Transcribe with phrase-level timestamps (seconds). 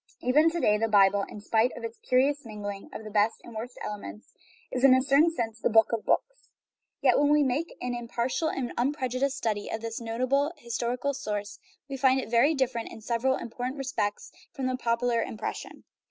[0.23, 3.53] Even to day the Bible in spite of its curious mingling of the best and
[3.53, 4.33] the worst elements
[4.71, 6.49] is in a certain sense the" book of books."
[7.03, 9.69] Yet when we make an impar 282 GOD AND THE WORLD tial and unprejudiced study
[9.69, 14.65] of this notable historical source, we find it very different in several important respects from
[14.65, 15.83] the popular impression.